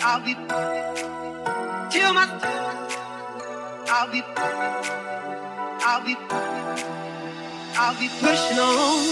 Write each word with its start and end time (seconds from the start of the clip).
I'll 0.00 0.20
be 0.20 0.34
till 1.90 2.12
my 2.14 2.26
I'll 3.88 4.10
be 4.10 4.22
I'll 5.86 6.04
be 6.04 6.16
I'll 7.76 7.94
be 7.98 8.08
pushing 8.20 8.58
on 8.58 9.04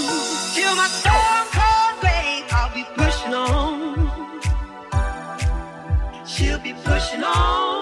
till 0.54 0.74
my 0.76 0.88
soul 0.88 1.44
cold 1.52 2.00
babe. 2.02 2.44
I'll 2.52 2.74
be 2.74 2.84
pushing 2.96 3.34
on. 3.34 4.10
She'll 6.26 6.58
be 6.58 6.72
pushing 6.84 7.24
on. 7.24 7.81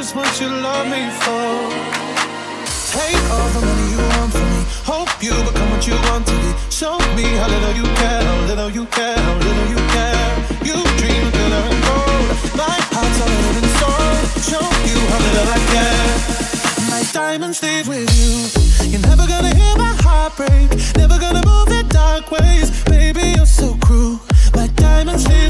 just 0.00 0.16
what 0.16 0.40
you 0.40 0.48
love 0.48 0.86
me 0.86 1.02
for. 1.20 1.50
Take 2.96 3.20
all 3.36 3.48
the 3.52 3.60
money 3.68 3.86
you 3.92 4.00
want 4.12 4.32
from 4.32 4.48
me. 4.54 4.62
Hope 4.92 5.12
you 5.20 5.34
become 5.44 5.68
what 5.72 5.86
you 5.86 5.96
want 6.08 6.24
to 6.26 6.32
be. 6.42 6.50
Show 6.70 6.96
me 7.16 7.26
how 7.40 7.48
little 7.54 7.74
you 7.80 7.86
care, 8.00 8.22
how 8.24 8.46
little 8.50 8.70
you 8.70 8.86
care, 8.86 9.18
how 9.26 9.34
little 9.46 9.66
you 9.74 9.80
care. 9.96 10.28
You 10.68 10.76
dream 11.00 11.22
of 11.28 11.32
glitter 11.36 11.62
and 11.68 11.80
gold. 11.88 12.28
My 12.56 12.78
heart's 12.94 13.20
a 13.24 13.26
living 13.44 13.70
soul. 13.80 14.12
Show 14.50 14.66
you 14.88 14.98
how 15.12 15.20
little 15.26 15.48
I 15.56 15.60
care. 15.74 16.08
My 16.92 17.02
diamonds 17.12 17.58
stayed 17.58 17.86
with 17.86 18.08
you. 18.20 18.32
You're 18.90 19.06
never 19.10 19.26
gonna 19.26 19.54
hear 19.54 19.76
my 19.76 19.94
heart 20.04 20.32
break. 20.34 20.68
Never 20.96 21.18
gonna 21.18 21.44
move 21.44 21.68
in 21.78 21.86
dark 21.88 22.30
ways. 22.30 22.68
Baby, 22.84 23.34
you're 23.36 23.52
so 23.60 23.76
cruel. 23.84 24.18
My 24.54 24.66
diamonds 24.76 25.24
stayed 25.24 25.49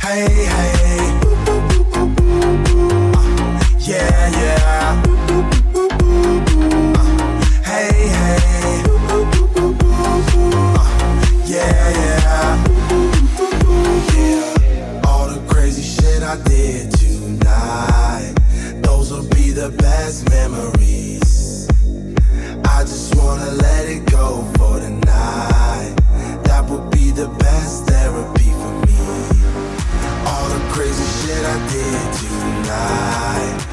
Hey, 0.00 0.46
hey 0.46 1.20
uh, 1.46 1.88
yeah, 3.78 4.30
yeah. 4.30 5.02
Uh, 5.28 5.42
hey, 7.64 8.08
hey. 8.16 8.82
yeah, 11.44 11.90
yeah. 11.98 12.64
Yeah. 14.14 15.02
All 15.04 15.26
the 15.28 15.40
crazy 15.48 15.82
shit 15.82 16.22
I 16.22 16.36
did 16.44 16.92
tonight, 16.92 18.34
those 18.82 19.10
will 19.10 19.28
be 19.28 19.50
the 19.50 19.70
best 19.78 20.30
memories. 20.30 21.68
I 22.64 22.82
just 22.82 23.14
wanna 23.16 23.50
let 23.50 23.88
it 23.88 24.06
go 24.10 24.44
for 24.56 24.78
tonight. 24.78 25.94
That 26.44 26.66
would 26.70 26.90
be 26.90 27.10
the 27.10 27.28
best 27.40 27.87
crazy 30.78 31.08
shit 31.18 31.44
I 31.44 31.56
did 31.74 32.12
tonight 32.22 33.68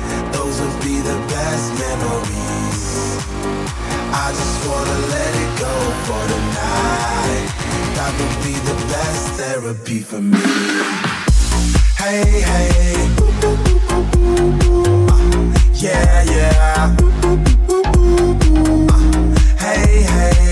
those 0.46 0.60
will 0.60 0.78
be 0.82 1.02
the 1.02 1.18
best 1.30 1.74
memories. 1.80 2.84
I 4.24 4.32
just 4.40 4.68
wanna 4.68 4.98
let 5.14 5.32
it 5.44 5.52
go 5.66 5.74
for 6.06 6.22
tonight. 6.34 7.48
That 7.96 8.12
would 8.18 8.38
be 8.44 8.56
the 8.70 8.78
best 8.94 9.24
therapy 9.40 10.00
for 10.00 10.22
me. 10.22 10.46
Hey, 11.98 12.42
hey. 12.52 12.96
Uh, 15.10 15.18
yeah, 15.74 16.24
yeah. 16.24 16.98
Uh, 17.24 17.38
hey, 19.58 20.04
hey. 20.04 20.45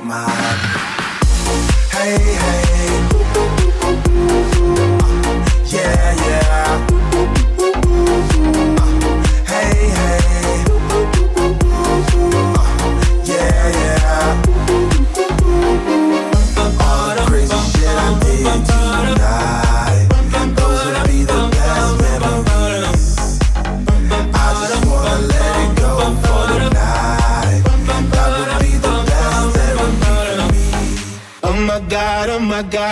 my 0.00 0.24
Hey, 1.92 2.18
hey. 2.18 2.61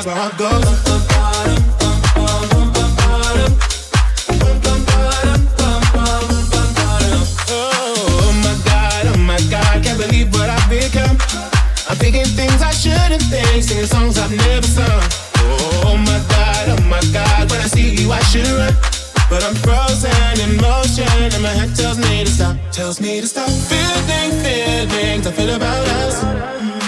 Oh 0.00 0.04
oh 0.06 0.78
what 10.30 10.48
I've 10.48 10.70
become 10.70 11.18
I'm 11.90 11.96
thinking 11.96 12.24
things 12.26 12.62
I 12.62 12.70
shouldn't 12.70 13.22
think 13.22 13.64
Singing 13.64 13.86
songs 13.86 14.18
I've 14.18 14.30
never 14.30 14.66
sung 14.66 15.02
Oh 15.34 15.96
my 15.96 16.22
god, 16.28 16.78
oh 16.78 16.82
my 16.84 17.00
god, 17.12 17.50
when 17.50 17.60
I 17.60 17.66
see 17.66 17.96
you 17.96 18.12
I 18.12 18.20
should 18.30 18.46
run. 18.46 18.74
But 19.28 19.42
I'm 19.42 19.56
frozen 19.56 20.38
in 20.38 20.56
motion 20.60 21.08
and 21.08 21.42
my 21.42 21.48
head 21.48 21.74
tells 21.74 21.98
me 21.98 22.24
to 22.24 22.30
stop, 22.30 22.56
tells 22.70 23.00
me 23.00 23.20
to 23.20 23.26
stop. 23.26 23.50
Feeling 23.50 24.30
feelings 24.44 25.26
I 25.26 25.32
feel 25.32 25.56
about 25.56 25.88
us. 25.88 26.87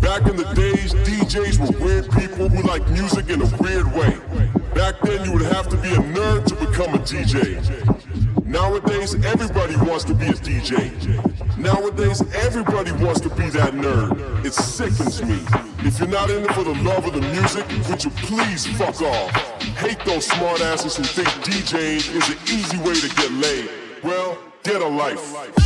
Back 0.00 0.26
in 0.26 0.36
the 0.36 0.44
days, 0.54 0.94
DJs 0.94 1.58
were 1.58 1.84
weird 1.84 2.10
people 2.12 2.48
who 2.48 2.62
like 2.62 2.88
music 2.88 3.28
in 3.28 3.42
a 3.42 3.56
weird 3.60 3.92
way. 3.92 4.16
Back 4.74 5.00
then, 5.02 5.24
you 5.26 5.32
would 5.32 5.42
have 5.42 5.68
to 5.68 5.76
be 5.76 5.88
a 5.88 5.98
nerd 5.98 6.46
to 6.46 6.54
become 6.54 6.94
a 6.94 6.98
DJ. 6.98 7.60
Nowadays, 8.46 9.14
everybody 9.24 9.76
wants 9.76 10.04
to 10.04 10.14
be 10.14 10.26
a 10.26 10.32
DJ. 10.32 11.58
Nowadays, 11.58 12.22
everybody 12.36 12.92
wants 12.92 13.20
to 13.20 13.28
be 13.28 13.50
that 13.50 13.74
nerd. 13.74 14.44
It 14.46 14.54
sickens 14.54 15.22
me. 15.22 15.38
If 15.86 15.98
you're 15.98 16.08
not 16.08 16.30
in 16.30 16.44
it 16.44 16.52
for 16.52 16.64
the 16.64 16.74
love 16.82 17.04
of 17.04 17.12
the 17.12 17.20
music, 17.20 17.66
would 17.90 18.02
you 18.02 18.10
please 18.10 18.66
fuck 18.78 19.02
off? 19.02 19.30
Hate 19.76 19.98
those 20.06 20.26
smartasses 20.28 20.96
who 20.96 21.04
think 21.04 21.28
DJing 21.44 22.16
is 22.16 22.28
an 22.30 22.38
easy 22.44 22.78
way 22.78 22.94
to 22.94 23.14
get 23.16 23.30
laid. 23.32 23.68
Well, 24.02 24.38
get 24.62 24.80
a 24.80 24.88
life. 24.88 25.65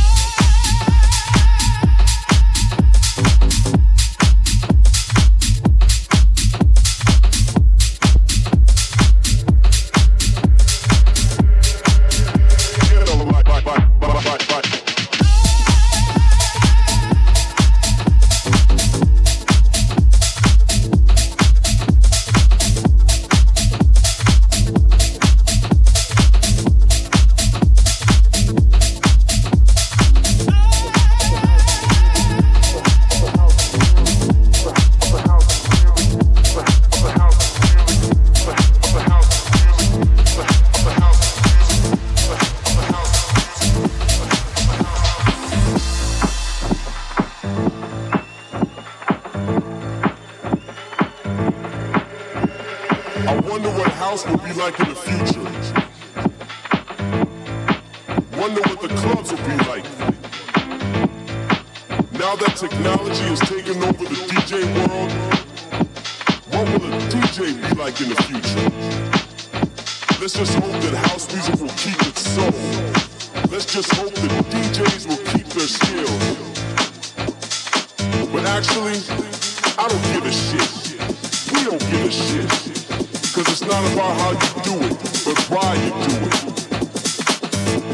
It's 83.51 83.59
not 83.59 83.83
about 83.91 84.15
how 84.15 84.31
you 84.31 84.49
do 84.63 84.75
it, 84.87 84.95
but 85.25 85.37
why 85.51 85.75
you 85.75 85.91
do 86.07 86.15
it. 86.23 86.31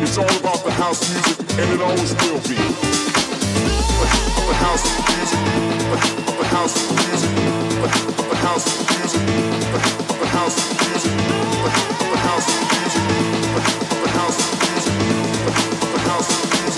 It's 0.04 0.16
all 0.16 0.30
about 0.38 0.64
the 0.64 0.70
house 0.70 1.02
music, 1.10 1.40
and 1.58 1.74
it 1.74 1.82
always 1.82 2.14
will 2.22 2.40
be. 2.46 2.62
The 4.46 4.54
house 4.54 4.86
music, 5.10 5.42
the 6.38 6.46
house 6.46 6.78
music, 6.94 7.34
the 8.30 8.38
house 8.38 8.68
music, 8.86 9.26
the 10.22 10.28
house 10.28 10.58
music, 10.78 11.18
the 11.98 12.18
house 12.22 12.50
music, 12.78 13.06
the 14.04 14.10
house 14.14 14.38
music, 14.62 14.94
the 15.92 16.00
house 16.06 16.30
music. 16.54 16.77